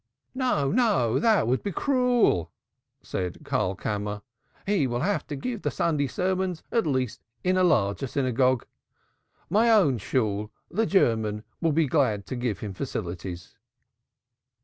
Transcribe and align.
"No, 0.33 0.71
no, 0.71 1.19
that 1.19 1.47
would 1.47 1.61
be 1.61 1.71
cruel," 1.71 2.51
said 3.03 3.43
Karlkammer. 3.45 4.23
"He 4.65 4.87
will 4.87 5.01
have 5.01 5.27
to 5.27 5.35
give 5.35 5.61
the 5.61 5.69
Sunday 5.69 6.07
sermons 6.07 6.63
at 6.71 6.87
least 6.87 7.21
in 7.43 7.55
a 7.55 7.63
larger 7.63 8.07
synagogue. 8.07 8.65
My 9.47 9.69
own 9.69 9.99
Shool, 9.99 10.51
the 10.71 10.87
German, 10.87 11.43
will 11.61 11.71
be 11.71 11.85
glad 11.85 12.25
to 12.25 12.35
give 12.35 12.61
him 12.61 12.73
facilities." 12.73 13.59